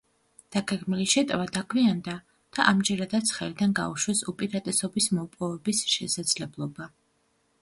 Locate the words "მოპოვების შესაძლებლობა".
5.21-6.91